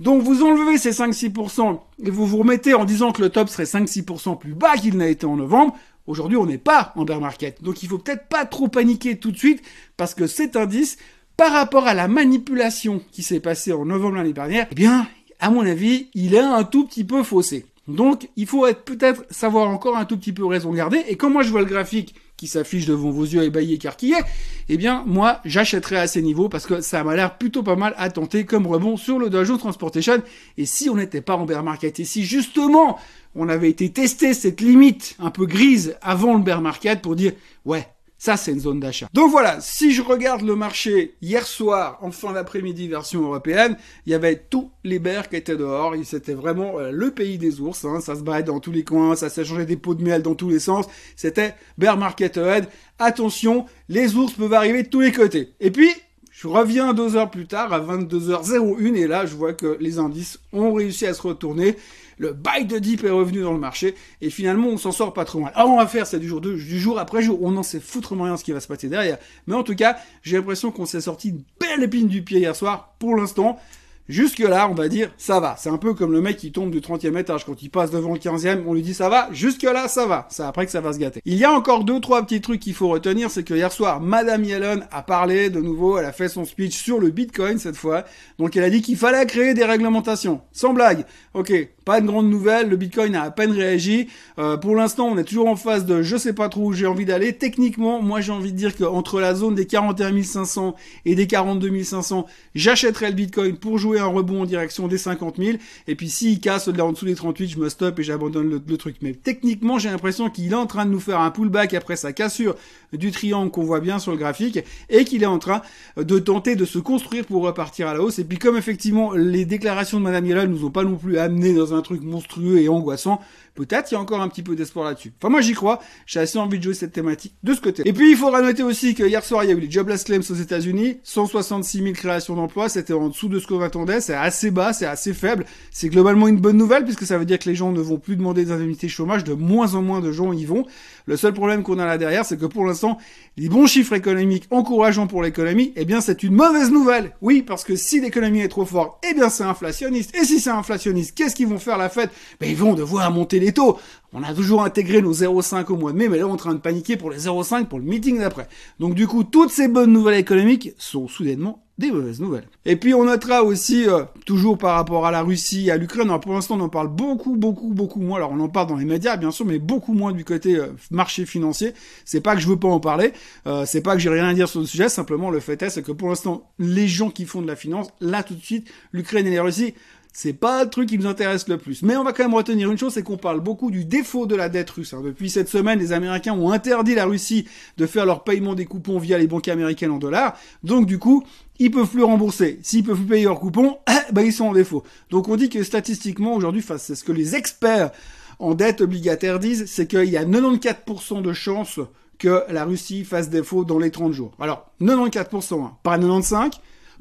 Donc 0.00 0.22
vous 0.22 0.42
enlevez 0.42 0.78
ces 0.78 0.90
5-6% 0.90 1.78
et 2.04 2.10
vous 2.10 2.26
vous 2.26 2.38
remettez 2.38 2.74
en 2.74 2.84
disant 2.84 3.12
que 3.12 3.22
le 3.22 3.30
top 3.30 3.48
serait 3.48 3.64
5-6% 3.64 4.38
plus 4.38 4.54
bas 4.54 4.76
qu'il 4.76 4.96
n'a 4.96 5.08
été 5.08 5.26
en 5.26 5.36
novembre. 5.36 5.76
Aujourd'hui, 6.06 6.36
on 6.36 6.46
n'est 6.46 6.58
pas 6.58 6.92
en 6.96 7.04
bear 7.04 7.20
market. 7.20 7.62
Donc 7.62 7.82
il 7.82 7.88
faut 7.88 7.98
peut-être 7.98 8.28
pas 8.28 8.44
trop 8.44 8.68
paniquer 8.68 9.18
tout 9.18 9.30
de 9.30 9.38
suite 9.38 9.62
parce 9.96 10.14
que 10.14 10.26
cet 10.26 10.56
indice, 10.56 10.98
par 11.36 11.52
rapport 11.52 11.86
à 11.86 11.94
la 11.94 12.08
manipulation 12.08 13.00
qui 13.10 13.22
s'est 13.22 13.40
passée 13.40 13.72
en 13.72 13.84
novembre 13.86 14.16
l'année 14.16 14.32
dernière, 14.32 14.66
eh 14.70 14.74
bien, 14.74 15.08
à 15.40 15.50
mon 15.50 15.66
avis, 15.66 16.08
il 16.14 16.34
est 16.34 16.38
un 16.38 16.64
tout 16.64 16.86
petit 16.86 17.04
peu 17.04 17.22
faussé. 17.22 17.66
Donc, 17.88 18.28
il 18.36 18.46
faut 18.46 18.66
être 18.66 18.84
peut-être 18.84 19.24
savoir 19.30 19.68
encore 19.68 19.96
un 19.96 20.04
tout 20.04 20.16
petit 20.16 20.32
peu 20.32 20.44
raison 20.44 20.72
garder. 20.72 21.02
Et 21.08 21.16
quand 21.16 21.30
moi 21.30 21.42
je 21.42 21.50
vois 21.50 21.60
le 21.60 21.66
graphique 21.66 22.14
qui 22.36 22.48
s'affiche 22.48 22.86
devant 22.86 23.10
vos 23.10 23.24
yeux 23.24 23.42
ébahis 23.42 23.74
écarquillés, 23.74 24.20
eh 24.68 24.76
bien, 24.76 25.04
moi, 25.06 25.40
j'achèterai 25.44 25.96
à 25.96 26.06
ces 26.06 26.22
niveaux 26.22 26.48
parce 26.48 26.66
que 26.66 26.80
ça 26.80 27.04
m'a 27.04 27.14
l'air 27.14 27.38
plutôt 27.38 27.62
pas 27.62 27.76
mal 27.76 27.94
à 27.96 28.10
tenter 28.10 28.44
comme 28.44 28.66
rebond 28.66 28.96
sur 28.96 29.18
le 29.18 29.30
Dow 29.30 29.44
Jones 29.44 29.58
Transportation. 29.58 30.22
Et 30.58 30.66
si 30.66 30.90
on 30.90 30.96
n'était 30.96 31.20
pas 31.20 31.36
en 31.36 31.44
bear 31.44 31.62
market, 31.62 32.00
et 32.00 32.04
si 32.04 32.24
justement 32.24 32.98
on 33.34 33.48
avait 33.48 33.70
été 33.70 33.90
tester 33.90 34.34
cette 34.34 34.60
limite 34.60 35.16
un 35.18 35.30
peu 35.30 35.46
grise 35.46 35.96
avant 36.02 36.34
le 36.34 36.42
bear 36.42 36.60
market 36.60 37.02
pour 37.02 37.16
dire, 37.16 37.32
ouais, 37.64 37.86
ça, 38.18 38.36
c'est 38.36 38.52
une 38.52 38.60
zone 38.60 38.80
d'achat. 38.80 39.08
Donc 39.12 39.30
voilà, 39.30 39.60
si 39.60 39.92
je 39.92 40.00
regarde 40.00 40.42
le 40.42 40.56
marché 40.56 41.14
hier 41.20 41.46
soir, 41.46 41.98
en 42.00 42.10
fin 42.10 42.32
d'après-midi 42.32 42.88
version 42.88 43.22
européenne, 43.22 43.76
il 44.06 44.12
y 44.12 44.14
avait 44.14 44.36
tous 44.36 44.70
les 44.82 44.98
bears 44.98 45.28
qui 45.28 45.36
étaient 45.36 45.56
dehors. 45.56 45.94
C'était 46.04 46.34
vraiment 46.34 46.78
euh, 46.78 46.90
le 46.90 47.10
pays 47.10 47.38
des 47.38 47.60
ours. 47.60 47.84
Hein. 47.84 48.00
Ça 48.00 48.14
se 48.14 48.22
bat 48.22 48.42
dans 48.42 48.60
tous 48.60 48.72
les 48.72 48.84
coins, 48.84 49.16
ça 49.16 49.28
s'échangeait 49.28 49.66
des 49.66 49.76
pots 49.76 49.94
de 49.94 50.02
miel 50.02 50.22
dans 50.22 50.34
tous 50.34 50.48
les 50.48 50.58
sens. 50.58 50.86
C'était 51.16 51.54
bear 51.76 51.96
market 51.96 52.38
ahead. 52.38 52.66
Attention, 52.98 53.66
les 53.88 54.14
ours 54.16 54.32
peuvent 54.32 54.54
arriver 54.54 54.84
de 54.84 54.88
tous 54.88 55.00
les 55.00 55.12
côtés. 55.12 55.52
Et 55.60 55.70
puis, 55.70 55.90
Je 56.36 56.48
reviens 56.48 56.94
deux 56.94 57.14
heures 57.14 57.30
plus 57.30 57.46
tard, 57.46 57.72
à 57.72 57.78
22h01, 57.78 58.96
et 58.96 59.06
là, 59.06 59.24
je 59.24 59.36
vois 59.36 59.52
que 59.52 59.76
les 59.78 60.00
indices 60.00 60.40
ont 60.52 60.72
réussi 60.72 61.06
à 61.06 61.14
se 61.14 61.22
retourner. 61.22 61.76
Le 62.18 62.32
buy 62.32 62.64
de 62.64 62.80
dip 62.80 63.04
est 63.04 63.10
revenu 63.10 63.42
dans 63.42 63.52
le 63.52 63.60
marché, 63.60 63.94
et 64.20 64.30
finalement, 64.30 64.66
on 64.66 64.76
s'en 64.76 64.90
sort 64.90 65.12
pas 65.12 65.24
trop 65.24 65.38
mal. 65.38 65.52
Alors, 65.54 65.70
on 65.70 65.76
va 65.76 65.86
faire, 65.86 66.08
c'est 66.08 66.18
du 66.18 66.26
jour, 66.26 66.40
du 66.40 66.58
jour 66.58 66.98
après 66.98 67.22
jour. 67.22 67.40
On 67.40 67.52
n'en 67.52 67.62
sait 67.62 67.78
foutrement 67.78 68.24
rien 68.24 68.36
ce 68.36 68.42
qui 68.42 68.50
va 68.50 68.58
se 68.58 68.66
passer 68.66 68.88
derrière. 68.88 69.18
Mais 69.46 69.54
en 69.54 69.62
tout 69.62 69.76
cas, 69.76 69.96
j'ai 70.22 70.36
l'impression 70.36 70.72
qu'on 70.72 70.86
s'est 70.86 71.02
sorti 71.02 71.28
une 71.28 71.44
belle 71.60 71.84
épine 71.84 72.08
du 72.08 72.22
pied 72.22 72.40
hier 72.40 72.56
soir. 72.56 72.96
Pour 72.98 73.14
l'instant, 73.14 73.60
Jusque 74.08 74.40
là, 74.40 74.68
on 74.68 74.74
va 74.74 74.88
dire, 74.88 75.10
ça 75.16 75.40
va. 75.40 75.56
C'est 75.58 75.70
un 75.70 75.78
peu 75.78 75.94
comme 75.94 76.12
le 76.12 76.20
mec 76.20 76.36
qui 76.36 76.52
tombe 76.52 76.70
du 76.70 76.80
30e 76.80 77.18
étage. 77.18 77.46
Quand 77.46 77.62
il 77.62 77.70
passe 77.70 77.90
devant 77.90 78.12
le 78.12 78.18
15e, 78.18 78.62
on 78.66 78.74
lui 78.74 78.82
dit 78.82 78.92
ça 78.92 79.08
va. 79.08 79.28
Jusque 79.32 79.62
là, 79.62 79.88
ça 79.88 80.04
va. 80.06 80.26
C'est 80.30 80.42
après 80.42 80.66
que 80.66 80.72
ça 80.72 80.82
va 80.82 80.92
se 80.92 80.98
gâter. 80.98 81.20
Il 81.24 81.36
y 81.36 81.44
a 81.44 81.52
encore 81.52 81.84
deux, 81.84 82.00
trois 82.00 82.22
petits 82.22 82.42
trucs 82.42 82.60
qu'il 82.60 82.74
faut 82.74 82.88
retenir. 82.88 83.30
C'est 83.30 83.44
que 83.44 83.54
hier 83.54 83.72
soir, 83.72 84.00
Madame 84.02 84.44
Yellen 84.44 84.86
a 84.90 85.02
parlé 85.02 85.48
de 85.48 85.60
nouveau. 85.60 85.98
Elle 85.98 86.04
a 86.04 86.12
fait 86.12 86.28
son 86.28 86.44
speech 86.44 86.76
sur 86.76 87.00
le 87.00 87.10
Bitcoin 87.10 87.58
cette 87.58 87.76
fois. 87.76 88.04
Donc 88.38 88.56
elle 88.56 88.64
a 88.64 88.70
dit 88.70 88.82
qu'il 88.82 88.98
fallait 88.98 89.24
créer 89.24 89.54
des 89.54 89.64
réglementations. 89.64 90.42
Sans 90.52 90.74
blague. 90.74 91.06
Ok. 91.32 91.52
Pas 91.84 92.00
de 92.00 92.06
grande 92.06 92.30
nouvelle, 92.30 92.70
le 92.70 92.76
Bitcoin 92.76 93.14
a 93.14 93.22
à 93.22 93.30
peine 93.30 93.52
réagi. 93.52 94.08
Euh, 94.38 94.56
pour 94.56 94.74
l'instant, 94.74 95.06
on 95.06 95.18
est 95.18 95.24
toujours 95.24 95.48
en 95.48 95.56
phase 95.56 95.84
de 95.84 96.02
je 96.02 96.16
sais 96.16 96.32
pas 96.32 96.48
trop 96.48 96.66
où 96.66 96.72
j'ai 96.72 96.86
envie 96.86 97.04
d'aller. 97.04 97.34
Techniquement, 97.34 98.00
moi 98.00 98.22
j'ai 98.22 98.32
envie 98.32 98.52
de 98.52 98.56
dire 98.56 98.74
qu'entre 98.74 99.20
la 99.20 99.34
zone 99.34 99.54
des 99.54 99.66
41 99.66 100.22
500 100.22 100.76
et 101.04 101.14
des 101.14 101.26
42 101.26 101.82
500, 101.82 102.26
j'achèterai 102.54 103.08
le 103.08 103.14
Bitcoin 103.14 103.56
pour 103.56 103.76
jouer 103.76 103.98
un 103.98 104.06
rebond 104.06 104.42
en 104.42 104.44
direction 104.46 104.88
des 104.88 104.96
50 104.96 105.36
000. 105.36 105.58
Et 105.86 105.94
puis 105.94 106.08
s'il 106.08 106.40
casse 106.40 106.68
de 106.68 106.78
là 106.78 106.86
en 106.86 106.92
dessous 106.92 107.04
des 107.04 107.14
38, 107.14 107.48
je 107.48 107.58
me 107.58 107.68
stoppe 107.68 107.98
et 107.98 108.02
j'abandonne 108.02 108.62
le, 108.66 108.76
truc. 108.78 108.96
Mais 109.02 109.12
techniquement, 109.12 109.78
j'ai 109.78 109.90
l'impression 109.90 110.30
qu'il 110.30 110.52
est 110.52 110.56
en 110.56 110.66
train 110.66 110.86
de 110.86 110.90
nous 110.90 111.00
faire 111.00 111.20
un 111.20 111.30
pullback 111.30 111.74
après 111.74 111.96
sa 111.96 112.12
cassure 112.12 112.56
du 112.92 113.10
triangle 113.10 113.50
qu'on 113.50 113.62
voit 113.62 113.80
bien 113.80 113.98
sur 113.98 114.12
le 114.12 114.18
graphique 114.18 114.58
et 114.88 115.04
qu'il 115.04 115.22
est 115.22 115.26
en 115.26 115.38
train 115.38 115.62
de 115.96 116.18
tenter 116.18 116.56
de 116.56 116.64
se 116.64 116.78
construire 116.78 117.26
pour 117.26 117.42
repartir 117.42 117.88
à 117.88 117.94
la 117.94 118.00
hausse. 118.00 118.18
Et 118.18 118.24
puis 118.24 118.38
comme 118.38 118.56
effectivement 118.56 119.12
les 119.12 119.44
déclarations 119.44 119.98
de 119.98 120.04
Madame 120.04 120.26
Yellen 120.26 120.50
nous 120.50 120.64
ont 120.64 120.70
pas 120.70 120.84
non 120.84 120.96
plus 120.96 121.18
amené 121.18 121.52
dans 121.52 121.73
un 121.73 121.73
truc 121.82 122.02
monstrueux 122.02 122.58
et 122.58 122.68
angoissant, 122.68 123.20
peut-être 123.54 123.90
il 123.90 123.94
y 123.94 123.96
a 123.96 124.00
encore 124.00 124.20
un 124.20 124.28
petit 124.28 124.42
peu 124.42 124.56
d'espoir 124.56 124.84
là-dessus. 124.86 125.12
Enfin 125.20 125.30
moi 125.30 125.40
j'y 125.40 125.52
crois, 125.52 125.80
j'ai 126.06 126.20
assez 126.20 126.38
envie 126.38 126.58
de 126.58 126.64
jouer 126.64 126.74
cette 126.74 126.92
thématique 126.92 127.34
de 127.42 127.54
ce 127.54 127.60
côté. 127.60 127.82
Et 127.86 127.92
puis 127.92 128.10
il 128.10 128.16
faudra 128.16 128.42
noter 128.42 128.62
aussi 128.62 128.94
que 128.94 129.04
hier 129.04 129.24
soir 129.24 129.44
il 129.44 129.50
y 129.50 129.52
a 129.52 129.56
eu 129.56 129.60
les 129.60 129.70
jobless 129.70 130.04
claims 130.04 130.20
aux 130.28 130.34
États-Unis, 130.34 130.98
166 131.02 131.78
000 131.82 131.92
créations 131.92 132.34
d'emplois, 132.34 132.68
c'était 132.68 132.92
en 132.92 133.08
dessous 133.08 133.28
de 133.28 133.38
ce 133.38 133.46
qu'on 133.46 133.60
attendait, 133.60 134.00
c'est 134.00 134.14
assez 134.14 134.50
bas, 134.50 134.72
c'est 134.72 134.86
assez 134.86 135.14
faible. 135.14 135.44
C'est 135.70 135.88
globalement 135.88 136.28
une 136.28 136.38
bonne 136.38 136.56
nouvelle 136.56 136.84
puisque 136.84 137.06
ça 137.06 137.18
veut 137.18 137.24
dire 137.24 137.38
que 137.38 137.48
les 137.48 137.54
gens 137.54 137.72
ne 137.72 137.80
vont 137.80 137.98
plus 137.98 138.16
demander 138.16 138.44
des 138.44 138.52
indemnités 138.52 138.88
chômage, 138.88 139.24
de 139.24 139.34
moins 139.34 139.74
en 139.74 139.82
moins 139.82 140.00
de 140.00 140.12
gens 140.12 140.32
y 140.32 140.44
vont. 140.44 140.66
Le 141.06 141.16
seul 141.16 141.34
problème 141.34 141.62
qu'on 141.62 141.78
a 141.78 141.84
là 141.84 141.98
derrière, 141.98 142.24
c'est 142.24 142.38
que 142.38 142.46
pour 142.46 142.64
l'instant, 142.64 142.98
les 143.36 143.48
bons 143.48 143.66
chiffres 143.66 143.92
économiques 143.92 144.46
encourageants 144.50 145.06
pour 145.06 145.22
l'économie, 145.22 145.72
eh 145.76 145.84
bien 145.84 146.00
c'est 146.00 146.22
une 146.22 146.34
mauvaise 146.34 146.70
nouvelle. 146.70 147.12
Oui, 147.20 147.42
parce 147.42 147.64
que 147.64 147.76
si 147.76 148.00
l'économie 148.00 148.40
est 148.40 148.48
trop 148.48 148.64
forte, 148.64 149.04
eh 149.08 149.14
bien 149.14 149.28
c'est 149.28 149.44
inflationniste. 149.44 150.16
Et 150.16 150.24
si 150.24 150.40
c'est 150.40 150.50
inflationniste, 150.50 151.14
qu'est-ce 151.14 151.34
qu'ils 151.34 151.48
vont 151.48 151.58
faire 151.58 151.78
la 151.78 151.88
fête? 151.88 152.10
Ben 152.40 152.50
ils 152.50 152.56
vont 152.56 152.74
devoir 152.74 153.10
monter 153.10 153.38
les 153.44 153.52
taux. 153.52 153.78
On 154.12 154.22
a 154.22 154.32
toujours 154.32 154.62
intégré 154.62 155.02
nos 155.02 155.12
0,5 155.12 155.66
au 155.72 155.76
mois 155.76 155.92
de 155.92 155.98
mai, 155.98 156.08
mais 156.08 156.18
là 156.18 156.26
on 156.26 156.30
est 156.30 156.32
en 156.32 156.36
train 156.36 156.54
de 156.54 156.58
paniquer 156.58 156.96
pour 156.96 157.10
les 157.10 157.26
0,5 157.26 157.66
pour 157.66 157.78
le 157.78 157.84
meeting 157.84 158.18
d'après. 158.18 158.48
Donc 158.78 158.94
du 158.94 159.06
coup, 159.06 159.24
toutes 159.24 159.50
ces 159.50 159.68
bonnes 159.68 159.92
nouvelles 159.92 160.18
économiques 160.18 160.72
sont 160.78 161.08
soudainement 161.08 161.64
des 161.78 161.90
mauvaises 161.90 162.20
nouvelles. 162.20 162.46
Et 162.64 162.76
puis 162.76 162.94
on 162.94 163.04
notera 163.04 163.42
aussi, 163.42 163.88
euh, 163.88 164.04
toujours 164.26 164.56
par 164.56 164.76
rapport 164.76 165.06
à 165.06 165.10
la 165.10 165.22
Russie 165.22 165.66
et 165.66 165.70
à 165.72 165.76
l'Ukraine, 165.76 166.08
pour 166.22 166.32
l'instant 166.32 166.56
on 166.56 166.60
en 166.60 166.68
parle 166.68 166.88
beaucoup, 166.88 167.34
beaucoup, 167.34 167.74
beaucoup 167.74 168.00
moins. 168.00 168.18
Alors 168.18 168.30
on 168.30 168.38
en 168.38 168.48
parle 168.48 168.68
dans 168.68 168.76
les 168.76 168.84
médias 168.84 169.16
bien 169.16 169.32
sûr, 169.32 169.44
mais 169.44 169.58
beaucoup 169.58 169.92
moins 169.92 170.12
du 170.12 170.24
côté 170.24 170.56
euh, 170.56 170.68
marché 170.92 171.26
financier. 171.26 171.74
C'est 172.04 172.20
pas 172.20 172.36
que 172.36 172.40
je 172.40 172.46
veux 172.46 172.58
pas 172.58 172.68
en 172.68 172.78
parler, 172.78 173.12
euh, 173.48 173.64
c'est 173.66 173.80
pas 173.80 173.94
que 173.94 173.98
j'ai 173.98 174.10
rien 174.10 174.28
à 174.28 174.34
dire 174.34 174.48
sur 174.48 174.60
le 174.60 174.66
sujet, 174.66 174.88
simplement 174.88 175.30
le 175.30 175.40
fait 175.40 175.60
est, 175.62 175.82
que 175.82 175.90
pour 175.90 176.08
l'instant 176.08 176.48
les 176.60 176.86
gens 176.86 177.10
qui 177.10 177.24
font 177.24 177.42
de 177.42 177.48
la 177.48 177.56
finance, 177.56 177.88
là 178.00 178.22
tout 178.22 178.34
de 178.34 178.42
suite, 178.42 178.70
l'Ukraine 178.92 179.26
et 179.26 179.34
la 179.34 179.42
Russie, 179.42 179.74
c'est 180.16 180.32
pas 180.32 180.62
le 180.62 180.70
truc 180.70 180.88
qui 180.88 180.96
nous 180.96 181.08
intéresse 181.08 181.48
le 181.48 181.58
plus. 181.58 181.82
Mais 181.82 181.96
on 181.96 182.04
va 182.04 182.12
quand 182.12 182.22
même 182.22 182.34
retenir 182.34 182.70
une 182.70 182.78
chose, 182.78 182.94
c'est 182.94 183.02
qu'on 183.02 183.16
parle 183.16 183.40
beaucoup 183.40 183.72
du 183.72 183.84
défaut 183.84 184.26
de 184.26 184.36
la 184.36 184.48
dette 184.48 184.70
russe. 184.70 184.94
Hein. 184.94 185.02
Depuis 185.04 185.28
cette 185.28 185.48
semaine, 185.48 185.80
les 185.80 185.92
Américains 185.92 186.34
ont 186.34 186.52
interdit 186.52 186.94
la 186.94 187.04
Russie 187.04 187.48
de 187.78 187.84
faire 187.84 188.06
leur 188.06 188.22
paiement 188.22 188.54
des 188.54 188.64
coupons 188.64 189.00
via 189.00 189.18
les 189.18 189.26
banques 189.26 189.48
américaines 189.48 189.90
en 189.90 189.98
dollars. 189.98 190.38
Donc 190.62 190.86
du 190.86 191.00
coup, 191.00 191.24
ils 191.58 191.72
peuvent 191.72 191.88
plus 191.88 192.04
rembourser. 192.04 192.60
S'ils 192.62 192.84
peuvent 192.84 192.96
plus 192.96 193.06
payer 193.06 193.24
leurs 193.24 193.40
coupons, 193.40 193.78
ben 194.12 194.22
ils 194.22 194.32
sont 194.32 194.46
en 194.46 194.52
défaut. 194.52 194.84
Donc 195.10 195.28
on 195.28 195.34
dit 195.34 195.48
que 195.48 195.64
statistiquement 195.64 196.34
aujourd'hui, 196.34 196.64
c'est 196.78 196.94
ce 196.94 197.02
que 197.02 197.12
les 197.12 197.34
experts 197.34 197.90
en 198.38 198.54
dette 198.54 198.82
obligataire 198.82 199.40
disent, 199.40 199.66
c'est 199.66 199.88
qu'il 199.88 200.10
y 200.10 200.16
a 200.16 200.24
94% 200.24 201.22
de 201.22 201.32
chances 201.32 201.80
que 202.18 202.44
la 202.50 202.64
Russie 202.64 203.04
fasse 203.04 203.30
défaut 203.30 203.64
dans 203.64 203.80
les 203.80 203.90
30 203.90 204.12
jours. 204.12 204.32
Alors 204.38 204.70
94%, 204.80 205.64
hein. 205.64 205.72
pas 205.82 205.98
95, 205.98 206.50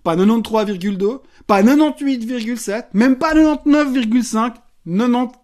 pas 0.03 0.15
93,2, 0.15 1.21
pas 1.47 1.63
98,7, 1.63 2.85
même 2.93 3.17
pas 3.17 3.33
99,5, 3.33 4.53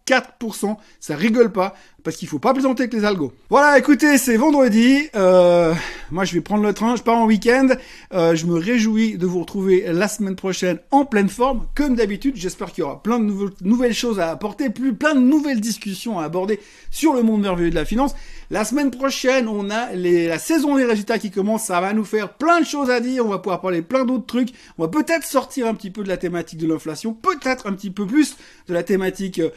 94%, 0.09 0.77
ça 0.99 1.15
rigole 1.15 1.51
pas, 1.51 1.75
parce 2.03 2.15
qu'il 2.15 2.27
faut 2.27 2.39
pas 2.39 2.53
plaisanter 2.53 2.83
avec 2.83 2.93
les 2.93 3.05
algos. 3.05 3.33
Voilà, 3.49 3.77
écoutez, 3.77 4.17
c'est 4.17 4.37
vendredi, 4.37 5.09
euh, 5.15 5.73
moi 6.11 6.25
je 6.25 6.33
vais 6.33 6.41
prendre 6.41 6.63
le 6.63 6.73
train, 6.73 6.95
je 6.95 7.03
pars 7.03 7.17
en 7.17 7.25
week-end, 7.25 7.69
euh, 8.13 8.35
je 8.35 8.45
me 8.45 8.57
réjouis 8.57 9.17
de 9.17 9.25
vous 9.25 9.41
retrouver 9.41 9.85
la 9.87 10.07
semaine 10.07 10.35
prochaine 10.35 10.79
en 10.91 11.05
pleine 11.05 11.29
forme, 11.29 11.67
comme 11.75 11.95
d'habitude, 11.95 12.35
j'espère 12.35 12.71
qu'il 12.71 12.83
y 12.83 12.85
aura 12.85 13.03
plein 13.03 13.19
de 13.19 13.31
nouvelles 13.61 13.93
choses 13.93 14.19
à 14.19 14.31
apporter, 14.31 14.69
plus 14.69 14.93
plein 14.93 15.13
de 15.13 15.19
nouvelles 15.19 15.61
discussions 15.61 16.19
à 16.19 16.23
aborder 16.23 16.59
sur 16.91 17.13
le 17.13 17.21
monde 17.21 17.41
merveilleux 17.41 17.69
de 17.69 17.75
la 17.75 17.85
finance. 17.85 18.15
La 18.51 18.65
semaine 18.65 18.89
prochaine, 18.89 19.47
on 19.47 19.69
a 19.69 19.93
la 19.93 20.39
saison 20.39 20.77
des 20.77 20.85
résultats 20.85 21.19
qui 21.19 21.29
commence, 21.29 21.65
ça 21.65 21.79
va 21.81 21.93
nous 21.93 22.05
faire 22.05 22.33
plein 22.33 22.61
de 22.61 22.65
choses 22.65 22.89
à 22.89 22.99
dire, 22.99 23.23
on 23.23 23.29
va 23.29 23.37
pouvoir 23.37 23.61
parler 23.61 23.83
plein 23.83 24.05
d'autres 24.05 24.25
trucs, 24.25 24.49
on 24.79 24.83
va 24.83 24.87
peut-être 24.87 25.23
sortir 25.23 25.67
un 25.67 25.75
petit 25.75 25.91
peu 25.91 26.03
de 26.03 26.07
la 26.07 26.17
thématique 26.17 26.57
de 26.57 26.67
l'inflation, 26.67 27.13
peut-être 27.13 27.67
un 27.67 27.73
petit 27.73 27.91
peu 27.91 28.07
plus 28.07 28.37
de 28.67 28.73
la 28.73 28.81
thématique 28.81 29.39
euh, 29.39 29.49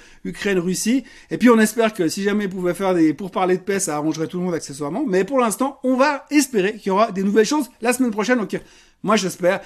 Ukraine-Russie, 0.42 1.04
et 1.30 1.38
puis 1.38 1.50
on 1.50 1.58
espère 1.60 1.94
que 1.94 2.08
si 2.08 2.24
jamais 2.24 2.46
vous 2.46 2.56
pouvez 2.56 2.74
faire 2.74 2.94
des 2.94 3.14
pourparlers 3.14 3.58
de 3.58 3.62
paix, 3.62 3.78
ça 3.78 3.96
arrangerait 3.96 4.26
tout 4.26 4.38
le 4.38 4.44
monde 4.44 4.54
accessoirement, 4.54 5.04
mais 5.06 5.22
pour 5.22 5.38
l'instant, 5.38 5.78
on 5.84 5.96
va 5.96 6.26
espérer 6.30 6.74
qu'il 6.74 6.88
y 6.88 6.90
aura 6.90 7.12
des 7.12 7.22
nouvelles 7.22 7.46
choses 7.46 7.70
la 7.80 7.92
semaine 7.92 8.10
prochaine, 8.10 8.40
ok 8.40 8.60
moi 9.02 9.16
j'espère 9.16 9.60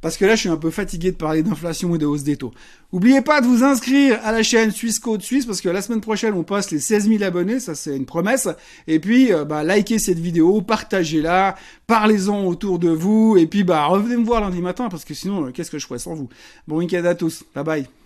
parce 0.00 0.16
que 0.16 0.24
là 0.24 0.34
je 0.34 0.40
suis 0.40 0.48
un 0.48 0.56
peu 0.56 0.70
fatigué 0.70 1.12
de 1.12 1.16
parler 1.16 1.44
d'inflation 1.44 1.94
et 1.94 1.98
de 1.98 2.06
hausse 2.06 2.24
des 2.24 2.36
taux. 2.36 2.52
Oubliez 2.90 3.20
pas 3.20 3.40
de 3.40 3.46
vous 3.46 3.62
inscrire 3.62 4.18
à 4.24 4.32
la 4.32 4.42
chaîne 4.42 4.72
Suisse 4.72 4.98
Code 4.98 5.22
Suisse 5.22 5.46
parce 5.46 5.60
que 5.60 5.68
la 5.68 5.80
semaine 5.80 6.00
prochaine 6.00 6.34
on 6.34 6.42
passe 6.42 6.72
les 6.72 6.80
16 6.80 7.08
000 7.08 7.22
abonnés, 7.22 7.60
ça 7.60 7.76
c'est 7.76 7.96
une 7.96 8.04
promesse. 8.04 8.48
Et 8.88 8.98
puis 8.98 9.32
euh, 9.32 9.44
bah, 9.44 9.62
likez 9.62 10.00
cette 10.00 10.18
vidéo, 10.18 10.60
partagez-la, 10.60 11.54
parlez-en 11.86 12.44
autour 12.46 12.80
de 12.80 12.90
vous 12.90 13.36
et 13.38 13.46
puis 13.46 13.62
bah 13.62 13.86
revenez 13.86 14.16
me 14.16 14.24
voir 14.24 14.40
lundi 14.40 14.60
matin 14.60 14.88
parce 14.88 15.04
que 15.04 15.14
sinon 15.14 15.46
euh, 15.46 15.50
qu'est-ce 15.52 15.70
que 15.70 15.78
je 15.78 15.86
ferais 15.86 16.00
sans 16.00 16.14
vous? 16.14 16.28
Bon 16.66 16.78
week-end 16.78 17.04
à 17.04 17.14
tous, 17.14 17.44
bye 17.54 17.62
bye. 17.62 18.01